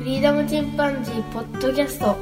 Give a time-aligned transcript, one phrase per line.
[0.00, 2.16] フリーダムチンパンジーポッドキャストこ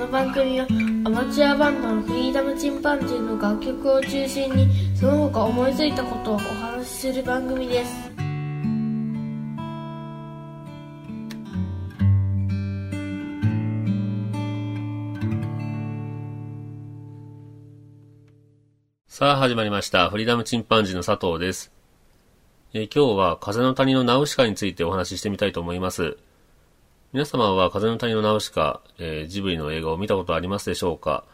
[0.00, 0.66] の番組は
[1.04, 7.92] アマチュアバンドのフリーダムチンパンジーの楽曲を中心にその他思いついたことをお話しする番組です
[19.06, 20.10] さあ始まりました。
[20.10, 21.70] フリーダムチンパンジーの佐藤です。
[22.72, 26.18] え今日は風の谷のナウシカについてお話ししてみたいと思います。
[27.14, 31.24] 皆様は風の谷のナウシカ、えージブリの映画を見たことありますでしょうか？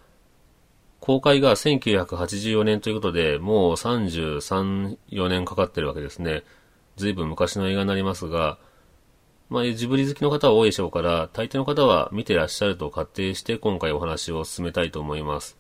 [1.01, 6.43] 公開が1984年ということで、もう33、4年かかってるわけですね。
[6.97, 8.59] 随分昔の映画になりますが、
[9.49, 15.57] まあ、ジブリ好きの方は多いでしょうから、大抵の方は見てらっしゃると仮定して今回お話を進めたいと思います。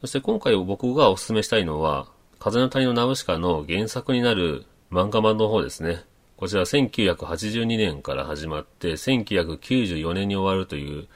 [0.00, 2.06] そして今回僕がお勧めしたいのは、
[2.38, 6.02] 風の谷のナウシカの原作になる漫画版の方ですね。
[6.36, 11.08] こちら1982年から始まって、1994年に終わるという、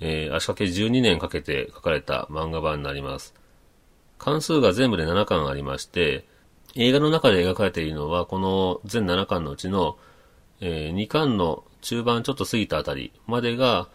[0.00, 3.34] えー足掛け12年かけて書かれた漫画版になります。
[4.18, 6.26] 関数が全部で7巻ありまして、
[6.74, 9.96] 映画の中で描かれているのは、この全7巻のうちの、
[10.60, 13.88] え2巻の中盤ちょっと過ぎたあたりまでが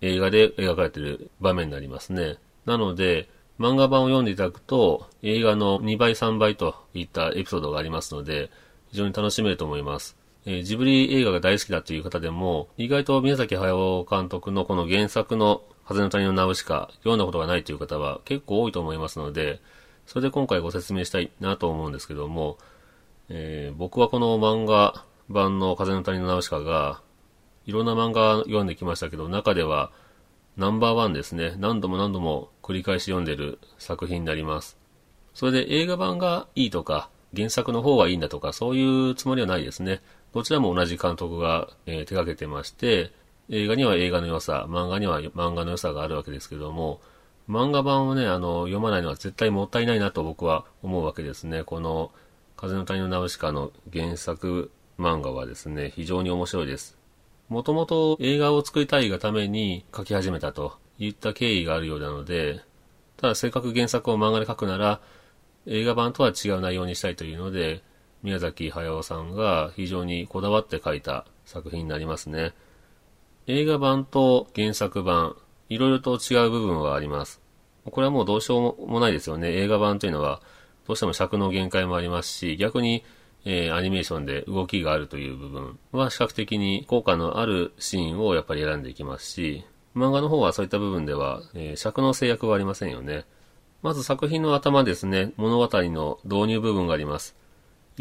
[0.00, 2.36] 映画で描かれている場面になりますね。
[2.64, 8.50] なので、漫画版を読んでいただくと、映画の2倍3倍といったエピソードがありますので、
[8.92, 10.21] 非常に楽しめると思います。
[10.44, 19.60] えージブリ映画が大好きだという方でも、意外と宮崎駿監督のこの原作の風の谷のナウシカ、読んだことがないという方は結構多いと思いますので、
[20.06, 22.58] それで今回ご説明したいなと思うんですけども、
[23.28, 27.02] えー僕はこの漫画版の風の谷のナウシカが、
[27.66, 29.92] いろんな漫画読んできましたけど、中では
[30.56, 31.54] ナンバーワンですね。
[31.58, 34.76] 何度も何度も繰り返し読んでる作品になります。
[35.34, 40.02] それで映画版がいいとか、原作の方がいいんだとか、そういうつもりはないですね。
[40.32, 43.12] どちらも同じ監督が、えー手掛けてまして、
[43.48, 47.00] 映画には映画の良さ、漫画には漫画の良さがあるわけですけども、
[47.48, 51.64] 漫画版をね、あの、読まないのは絶対もったいないなと僕は思うわけですね。
[51.64, 52.12] この、
[52.56, 56.96] 風の谷のナウシカの原作漫画はですね、非常に面白いです。
[57.48, 62.60] もともと映画を作りたいがために書き始めたといった経緯があるようなので、
[63.16, 65.00] ただせっかく原作を漫画で書くなら、
[65.66, 67.82] 映画版とは違う内容にしたいというので、
[68.22, 72.52] 宮崎駿さんが非常にこだわって書いた作品になりますね。
[73.46, 75.36] 映画版と原作版、
[75.68, 77.40] いろいろと違う部分はあります。
[77.84, 79.52] これはもうどうしようもないですよね。
[79.56, 80.40] 映画版というのは、
[80.86, 83.04] どうしても尺の限界もありますし、逆に、
[83.44, 89.64] えーアニメーションで動きがあるという部分は比較的に効果のあるシーンをやっぱり選んでいきますし、
[89.96, 93.24] 漫画の方はそういった部分では、えー尺の制約はありませんよね。
[93.82, 97.41] まず作品の頭ですね、物語の導入部分があります。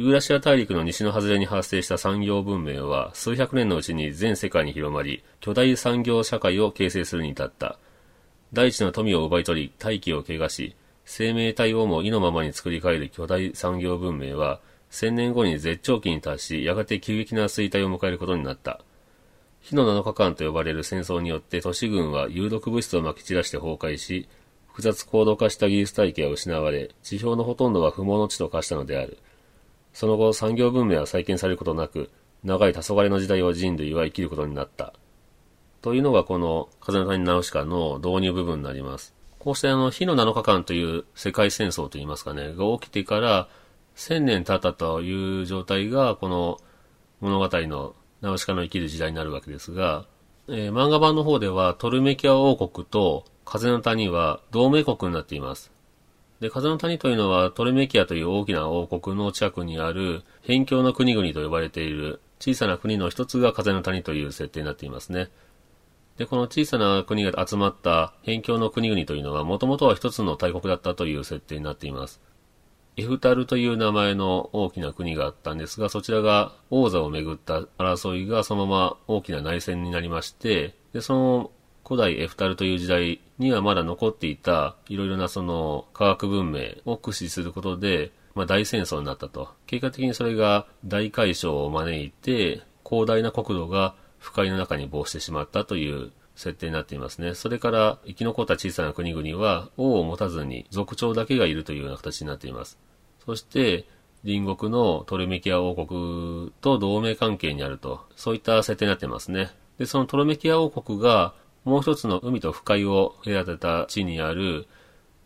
[0.02, 7.78] ユーラシア大陸の西の外れに発生した産業文明は数百年のうちに全世界に広まり、巨大産業社会を形成するに至った。
[8.52, 10.76] 大地の富を奪い取り、大気を汚し、
[11.06, 18.82] 生命体をも意のままに作り変える巨大産業文明は、千年後に絶頂期に達し、やがて急激な衰退を迎えることになった。
[19.60, 24.28] 火の7日間と呼ばれる戦争によって都市軍は有毒物質を撒き散らして崩壊し、
[24.70, 29.20] 複雑高度化した技術体系は失われ、地表のほとんどは不毛の地と化したのである。
[29.94, 32.10] その後、産業文明は再建されることなく、
[32.44, 34.94] 長い黄昏の時代を人類は生きることになった。
[35.82, 39.14] というのがこの風の谷ナウシカの導入部分になります。
[39.40, 43.50] こうしてあの、火の7日間という世界戦争といいますかね、が起きてから、
[43.96, 46.60] 千年経ったという状態が、この
[47.20, 50.06] 物語のナウシカの生きる時代になるわけですが、
[50.48, 55.72] えー漫画版の方ではトルメキア王国と風の谷は同盟国になっています。
[56.42, 65.30] で、風の谷というのはトルメキアという大きな王国の近くにある辺境の国々と呼ばれている小さな国の一つが風の谷という設定になっていますね。
[66.18, 72.20] で、この小さな国が集まった辺境の国々というのはもともとは一つの大国だったという設定になっています。
[72.98, 81.52] エフタルという名前の大きな国があったんですが、そちらが王座をめぐった争いがそのまま大きな内戦になりまして、で、その
[81.92, 89.50] 古代エフタルという時代にはまだ残っていたいろいろなその科学文明を駆使することで、まあ大戦争になったと。
[89.68, 97.36] 結果的にそれが大海嘯を招いて、広大な国土が不快の中に没してしまったという設定になっていますね。
[97.36, 102.80] それから生き残った小さな国々は王を持たずに族長だけがいるというような形になっています。
[103.26, 103.84] そして
[104.24, 109.50] 隣国のトルメキア王国と同盟関係にあると、そういった設定になっていますね。
[109.78, 114.68] で、そのトルメキア王国がもう一つの海と不海を隔てた地にある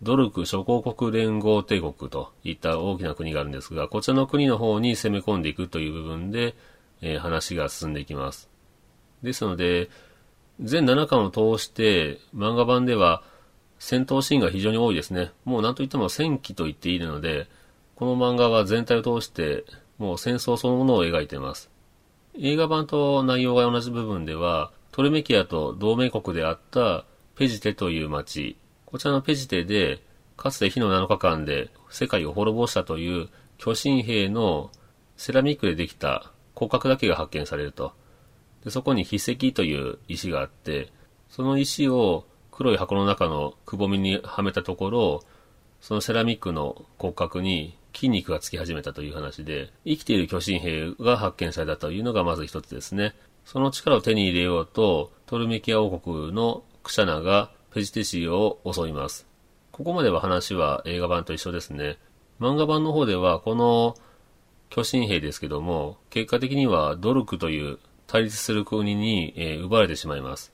[0.02, 6.56] ドルク諸公国連合帝国といった大きな国があるんですが、こちらの国の方に攻め込んでいくという部分で、
[7.02, 8.50] えー話が進んでいきます。
[9.24, 9.90] ですので、
[10.62, 13.24] 全7巻を通して漫画版では
[13.80, 15.32] 戦闘シーンが非常に多いですね。
[15.44, 17.48] もう何と言っても戦記と言っていいので、
[17.96, 19.66] この漫画は全体を通して
[19.98, 21.70] もう戦争そのものを描いています。
[22.38, 27.04] 映画版と内容が同じ部分では、トルメキアと同盟国であった
[27.36, 30.02] ペジテという町、こちらのペジテで、
[30.38, 33.28] かつて火の7日間で世界を滅ぼしたという
[33.58, 34.72] 巨神兵の
[35.18, 37.92] セラミックでできた骨格だけが発見されると。
[38.64, 40.94] でそこに筆石という石があって、
[41.28, 45.24] その石を黒い箱の中のくぼみにはめたところ、
[45.82, 53.14] そのセラミックの骨格に筋肉がつき始めたという話で、生きている巨神兵が発見されたというのがまず一つですね。
[53.46, 59.28] その力を手に入れようと、トルメキア王国のクシャナがペジテシーを襲います。
[59.72, 61.98] ここまでは話は映画版と一緒ですね。
[62.40, 63.96] 漫画版の方では、この
[64.70, 67.78] 巨神兵ですけども、結果的にはドルクという
[68.08, 70.52] 対立する国に、えー、奪われてしまいます。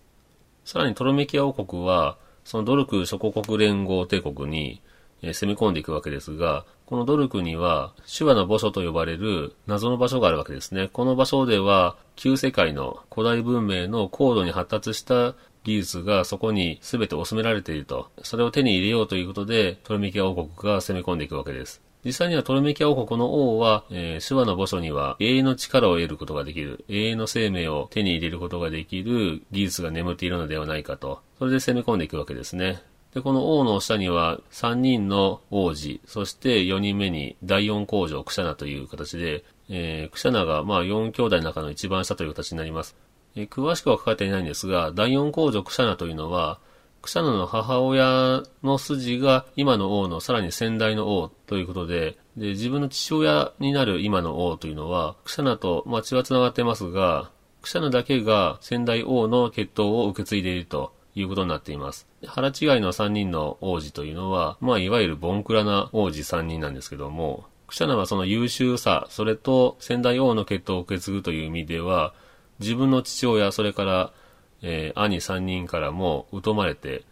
[0.65, 4.81] さらにトロメキア王国は、そのドルク諸国連合帝国に、
[5.21, 10.89] え、攻め込んでいくわけですが、このドルクには、手話の墓所と呼ばれる謎の場所があるわけですね。
[10.91, 18.09] この場所では、旧世界の古代文明の高度に発達した技術がそこに全て収められていると。
[18.23, 21.81] それを手に入れようということで、トロメキア王国が攻め込んでいくわけです。
[22.03, 31.21] 実際にはトロメキア王国の王は、えー、手話の墓所には永遠の力を得ることができる、永遠の生命を手に入れることができる技術が眠っているのではないかと。
[31.38, 32.81] それで攻め込んでいくわけですね。
[33.13, 42.96] で、この王の下には3人の王子、そして4人目に第4工場クシャナという形で、えー、クシャナがまあ4兄弟の中の一番下という形になります。
[43.36, 46.60] えー、詳しくは書かれていないんですが、第4工場クシャナというのは、
[47.02, 57.30] クシャナの母親の筋が今の王のさらに先代の王ということで、で、自分の父親になる今の王というのは、クシャナと、まあ、血は繋がってますが、
[57.62, 62.08] クシャナだけが先代王の血統を受け継いでいるということになっています。
[62.25, 72.13] 腹違いの3人の王子というのは、まあ、いわゆるボンクラな王子3人なんですけども、クシャナはその優秀さ、それと先代王の血統を受け継ぐという意味では、
[72.60, 74.13] 自分の父親、それから
[74.62, 77.04] えー、兄3人からも疎まれて、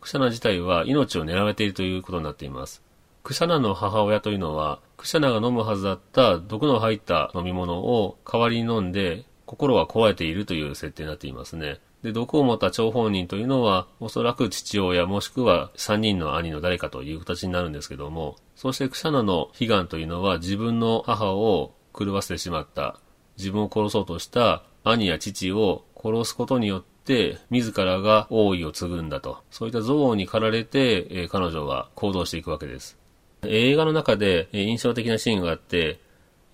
[0.00, 2.82] クシャナ自体は命を狙われているということになっています。
[3.22, 11.78] クシャナの母親というのは、クシャナが飲むはずだった毒の入った飲み物を代わりに飲んで、心が壊れているという設定になっていますね。
[12.02, 23.00] で、毒を持った張本人というのは、おそらく父親もしくは3人の兄の誰かという形になるんですけども、そしてクシャナの悲願というのは自分の母を狂わせてしまった、
[23.36, 29.38] 自分を殺そうとした兄や父を殺すことによって、自らが王位を継ぐんだと。
[29.50, 32.96] そういった憎悪に駆られて、えー、彼女は行動していくわけです。
[33.44, 36.00] 映画の中で、印象的なシーンがあって、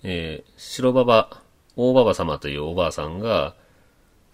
[0.03, 1.41] えー、白馬場、
[1.75, 3.55] 大馬場様というおばあさんが、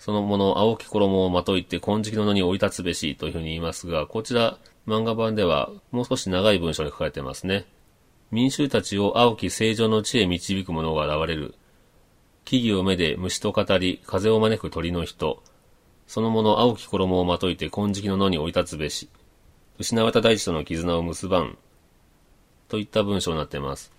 [0.02, 4.58] そのもの青き衣をまといて金色の野に降り立つべしというふうに言いますが、こちら
[4.88, 7.68] 漫画版ではもう少し長い文章に書かれてますね。
[8.32, 11.54] 民衆たちを青き正常の地へ導く者が現れる。
[12.46, 15.44] 木々を目で虫と語り、風を招く鳥の人。
[16.08, 19.08] そのもの青き衣をまといて金色の野に降り立つべし。
[19.78, 21.60] 失われた大地との絆を結ばん。
[22.70, 23.92] といった文章になってます。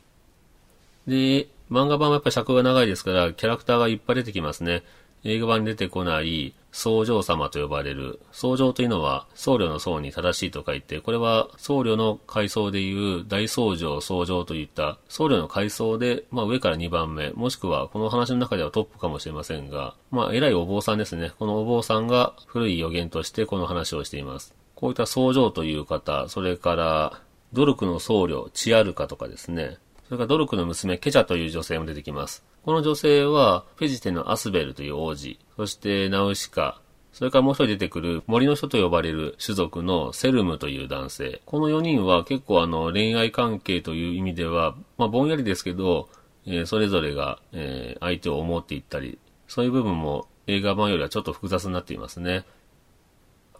[1.06, 4.82] で、漫画版はやっぱり尺が長いですから、キャラクターがいっぱい出てきますね。
[5.24, 8.18] 映画版に出てこない僧正様と呼ばれる。
[8.32, 21.32] 僧正というのは僧侶の僧に正しいと書いて、これは僧侶の階層でいう大僧正、僧正といった僧侶の階層で、まあ上から2番目、もしくはこの話の中ではトップかもしれませんが、まあ偉いお坊さんですね。
[21.38, 24.54] このお坊さんが古い予言としてこの話をしています。
[24.74, 27.20] こういった僧正という方、それから
[27.52, 29.76] 努力の僧侶、チアルカとかですね。
[30.08, 32.44] それからドルクの娘、ケチャという女性も出てきます。
[32.64, 36.80] この女性は、フェジテのアスベルという王子、そしてナウシカ、
[37.12, 41.42] それからもう一人出てくる森の人と呼ばれる種族のセルムという男性。
[41.44, 46.08] この4人は結構あの恋愛関係という意味では、まあぼんやりですけど、
[46.46, 52.44] えー、それぞれが、えー、相手を思っていったり、そういう部分も映画版よりはちょっと複雑になっていますね。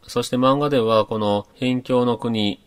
[0.06, 2.64] そして漫画ではこの辺境の国、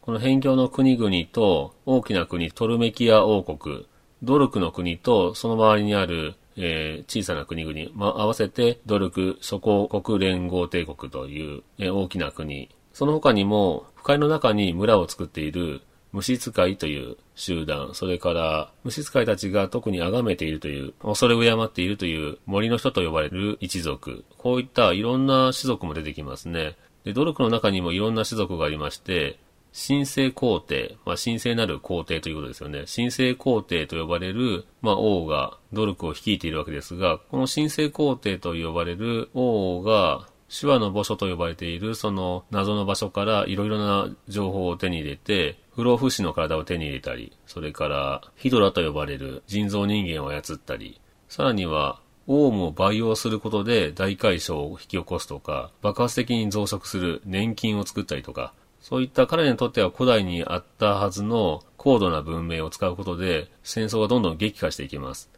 [0.00, 3.86] この辺境の国々と大きな国トルメキア王国、
[4.24, 12.70] ドルクの国とその周りにある、えー、小さな国々、まあ、合わせてドルク諸公国連合帝国という、えー、大きな国。
[12.92, 24.24] その他にも、不快の中に村を作っている虫使いという集団、それから虫使いたちが特に崇めているという、恐れ敬っているという森の人と呼ばれる一族。
[24.38, 26.76] こういったいろんな種族も出てきますね。
[27.04, 29.40] で、ドルクの中にもいろんな種族がありまして、
[29.76, 32.84] 神聖皇帝、まあ、神聖なる皇帝ということですよね。
[32.94, 58.54] 神聖皇帝と呼ばれる、まあ、王が努力を率いているわけですが、この神聖皇帝と呼ばれる王が、手話の墓所と呼ばれているその謎の場所からいろいろな情報を手に入れて、不老不死の体を手に入れたり、それからヒドラと呼ばれる人造人間を操ったり、さらにはオウムを培養することで大解消を引き起こすとか、爆発的に増殖する年金を作ったりとか、
[58.84, 65.30] そういった彼にとっては古代にあったはずの高度な文明を使うことで戦争がどんどん激化していきます。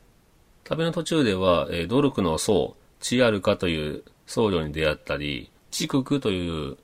[0.64, 6.76] 旅の途中では、えー、ドルクの僧、チアルカという僧侶に出会ったり、チククという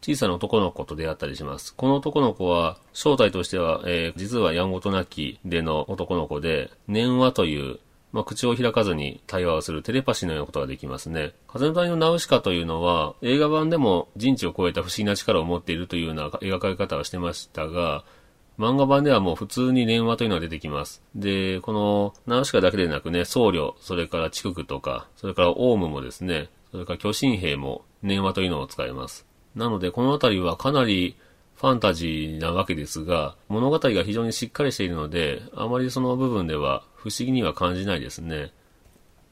[0.00, 1.74] 小さな男の子と出会ったりします。
[1.74, 7.80] この男の子は、正体としては、えー、実はやんごとなきでの男の子で、念話という
[8.16, 11.34] まあ、口を開かずに対話をするテレパシーのようなことができますね。
[11.46, 18.04] 風の谷のナウシカというのは、映画版でも人知を超えた不思議な力を持っているというような描かれ方はしてましたが、
[18.58, 21.02] 漫画版ではもう普通に電話というのが出てきます。
[21.14, 29.26] で、このナウシカだけでなくね、僧侶、それから地区とか、それからオウムもですね、それから巨神兵も電話というのを使います。
[29.54, 31.16] なので、このあたりはかなり
[31.56, 38.52] ファンタジーなわけですが、物語が非常にしっかりしているので、あまりその部分では不思議には感じないですね。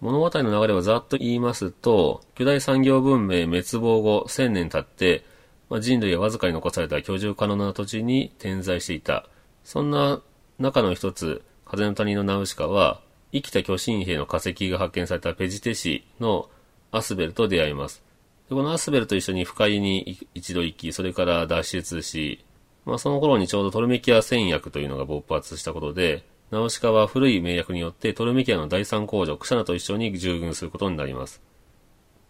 [0.01, 5.25] 物語の流れをざっと言いますと、巨大産業文明滅亡後1000年経って、
[5.69, 9.27] まあ、人類はわずかに残された居住可能な土地に点在していた。
[9.65, 10.23] そんな
[10.61, 13.01] 中の一つ、風の谷のナウシカは、
[13.33, 16.49] 生きた巨神兵の化石が発見されたペジテ市の
[16.93, 18.05] アスベルと出会います。
[18.51, 22.45] このアスベルと一緒に深井に一度行き、それから脱出し、
[22.85, 31.43] まあ、その頃にちょうどトルメキア戦役というのが勃発したことで、ナウシカは古い名役によってトルメキアの第三工場、クシャナと一緒に従軍することになります。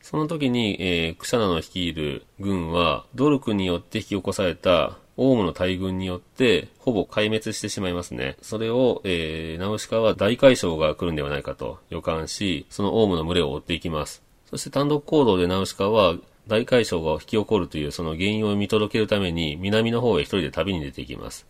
[0.00, 8.38] その時に、えー、クシャナの率いる軍は、ドルクによって引き起こされたオウムの大軍によって、ほぼ壊滅してしまいますね。
[8.40, 14.22] それを、えー、ナウシカは大解消が来るんではないかと予感し、そのオウムの群れを追っていきます。
[14.48, 16.16] そして単独行動でナウシカは
[16.46, 21.46] 大海嘯が引き起こるというその原因を見届けるために南の方へ一人で旅に出ていきます。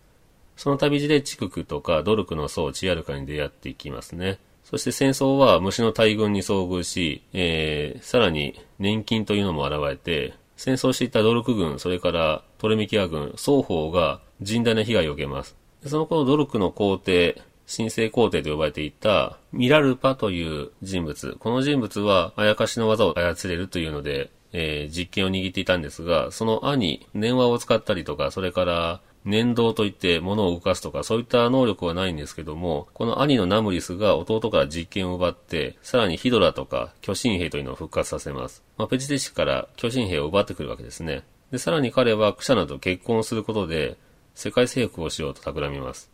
[0.57, 4.39] その旅路でチククとかドルクの僧チアルカに出会っていきますね。
[4.65, 15.57] そして戦争は虫の大軍に遭遇し、えー、さらに年金というのも現れて、戦争していたドルク軍、それからトレミキア軍、双方が甚大な被害を受けます。
[15.87, 21.37] その頃ドルクの皇帝、神聖皇帝と呼ばれていたミラルパという人物。
[21.39, 38.63] この人物はあやかしの技を操れるというので、えー、実験を握っていたんですが、その兄、念話を使ったりとか、それから念動といって物を動かすとか、そういった能力はないんですけども、この兄のナムリスが弟から実験を奪って、さらにヒドラとか巨神兵というのを復活させます。
[38.77, 41.23] まあ、ペジテシから巨神兵を奪ってくるわけですね。
[41.51, 43.97] で、さらに彼はクシャナと結婚することで、
[44.35, 46.11] 世界征服をしようと企みます。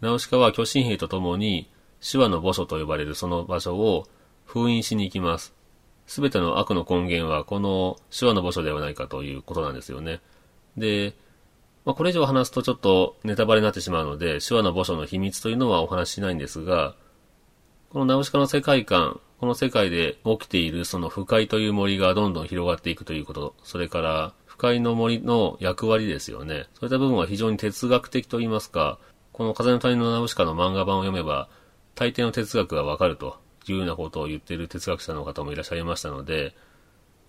[0.00, 1.68] ナウシカは巨神兵と共に、
[2.00, 4.06] 手話の墓所と呼ばれるその場所を
[4.44, 5.54] 封印しに行きます。
[6.06, 10.20] すべての悪の根源はこの手話の墓所ではないかということなんですよね。
[10.76, 11.14] で、
[11.86, 16.96] まあ、これ以上話すとちょっとネタバレになってしまうので、手話の墓所の秘密というのはお話ししないんですが、
[17.90, 26.66] このナウシカの世界観、この世界で起きているその不快という森がどんどん広がっていくということ、それから不快の森の役割ですよね。
[26.74, 28.98] そういった部分は非常に哲学的といいますか、
[29.32, 31.48] この風の谷のナウシカの漫画版を読めば、
[31.94, 33.38] 大抵の哲学がわかると
[33.68, 36.56] いうようなことを言っている哲学者の方もいらっしゃいましたので、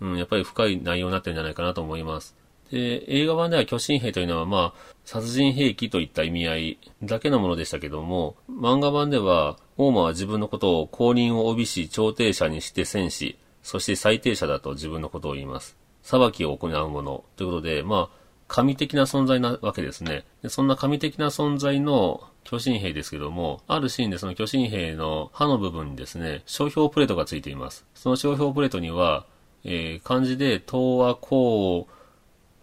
[0.02, 2.36] うん、やっぱり深い内容になってるんじゃないかなと思います。
[2.72, 15.78] で、映画版では巨神兵というのはまあ、殺人兵器といった意味合いだけのものでしたけども、漫画版では、オーマは自分のことを公認を帯びし、調停者にして戦士、そして最低者だと自分のことを言います。
[16.04, 20.24] 裁きを行うものということで、まあ、神的な存在なわけですね。
[20.42, 27.86] でそんな神的な存在の巨神兵ですけども、あるシーンでその巨神兵の刃の部分にですね、商標プレートがついています。
[27.94, 29.26] その商標プレートには、
[29.66, 31.88] えー、漢字で東和工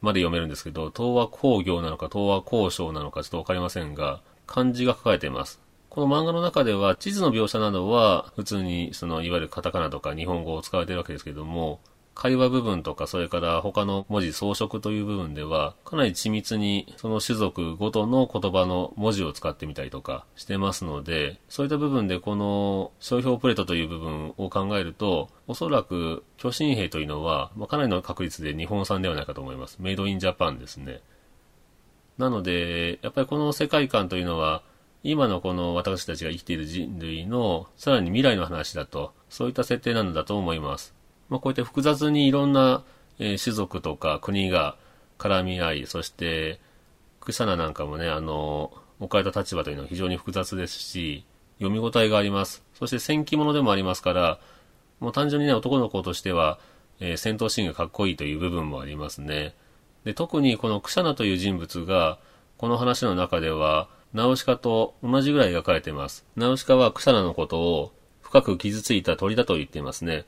[0.05, 5.61] まで読めるんですけど、東和工業なのか東和工商なのかちょっとわかりませんが、漢字が書かれています。
[5.89, 11.81] この漫画の中では地図の描写などは普通にそのいわゆるカタカナとか日本語を使われているわけですけども、
[12.15, 29.79] 会話部分とか、それから他の文字装飾という部分では、かなり緻密にその種族ごとの言葉の文字を使ってみたりとかしてますので、そういった部分でこの商標プレートという部分を考えると、おそらく巨神兵というのは、まあ、かなりの確率で日本産ではないかと思います。
[29.81, 31.01] メイドインジャパンですね。
[32.17, 34.63] なので、やっぱりこの世界観というのは、
[35.03, 40.95] 今のこの私たちが生きている人類のさらに未来の話だと、そういった設定なんだと思います。
[41.35, 42.85] まあ、こうやって複雑にいろんな、
[43.19, 44.77] えー、種族とか国が
[45.19, 46.61] 絡み合い、そして
[47.19, 51.25] 草名なんかもね、あの、置かれた立場というのは非常に複雑ですし、
[51.59, 52.63] 読み応えがあります。
[52.75, 54.39] そして戦記物でもありますから、
[55.01, 56.61] もう単純にね、男の子としては、
[57.01, 59.57] えー、戦闘シーンがかっこいいという部分もありますね。
[60.05, 62.21] で、特にこのクシャナという人物が、
[62.59, 66.25] この話の中では、ナウシカと同じぐらい描かれています。
[66.37, 70.27] ナウシカはクシャナのことを深く傷ついた鳥だと言っていますね。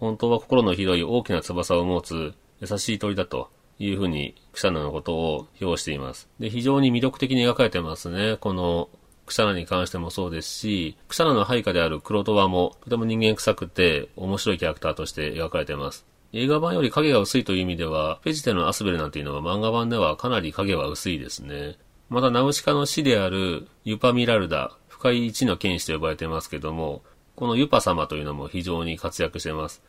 [0.00, 6.28] 本当は心の広い大きな翼を持つ優しい鳥だというふうにクシャナのことを表しています。
[6.40, 8.36] で、非常に魅力的に描かれてますね。
[8.40, 8.88] この
[9.26, 16.06] クシャナに関してもそうですし、クシャナの配下であるクロトワもとても人間臭くて面白いキャラクターとして描かれてます。
[16.32, 21.76] 映画版より影が薄いという意味では、ペジテのアスベルなんていうのは漫画版ではかなり影は薄いですね。
[22.08, 27.02] また、ナウシカの死であるユパミラルダ、深い一の剣士と呼ばれてますけども、
[27.36, 29.82] このユパ様というのも非常に活躍しています。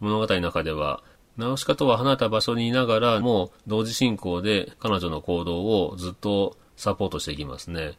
[0.00, 1.02] 物語の中では、
[1.36, 7.82] ナウシカとは離れた場所にいながらも同時進行で彼女の行動をずっとサポートしていきますね。
[7.82, 7.92] やっ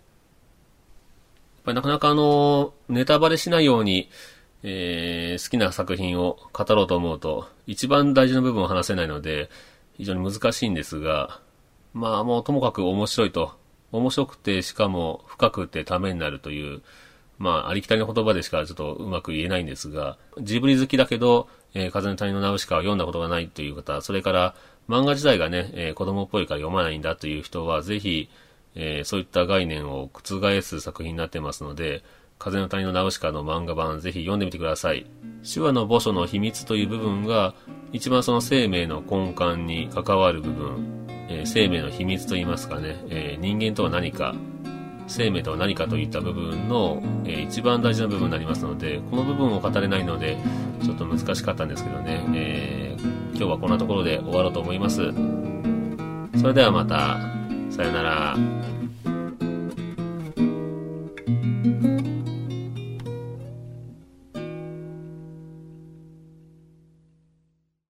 [1.65, 4.09] ぱりなかなかあの、ネタバレしないように
[4.63, 9.49] えー、好きな作品を語ろうと思うと、一番大事な部分を話せないので、
[9.97, 11.39] 非常に難しいんですが、
[11.93, 13.53] まあもうともかく面白いと。
[13.91, 16.81] 面白くて、しかも深くてためになるという、
[17.37, 24.55] まあありきたりの言葉でしかちょっとうまく言えないんですが、ジブリ好きだけど、えー、風の谷のナウシカを読んだことがないという方、それから
[24.89, 28.29] 漫画自体がね、えー、子供っぽいから読まないんだという人は、ぜひ、
[28.75, 32.03] えー、そういった概念を覆す作品になってますので、
[32.39, 35.05] 風の谷のナウシカの漫画版ぜひ読んでみてください。
[35.43, 37.55] 手話の墓所の秘密という部分が
[37.93, 44.35] 一番その生命の根幹に関わる部分、えー、生命の秘密といいますかね、えー、人間とは何か、
[45.07, 50.37] 生命とは何かといった部分の、えー、一番大事な部分になりますので、この部分を語れないので、
[50.83, 52.95] ちょっと難しかったんですけどね、え
[53.33, 55.13] 今日はこんなところで終わろうと思います。
[56.39, 57.17] それではまた、
[57.69, 58.76] さよなら。